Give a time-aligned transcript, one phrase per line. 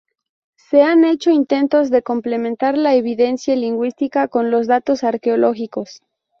[0.57, 6.01] Se han hecho intentos de complementar la evidencia lingüística con los datos arqueológicos.